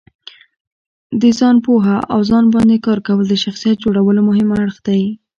[1.21, 5.01] د ځانو پوهه او ځان باندې کار کول د شخصیت جوړولو مهم اړخ دی.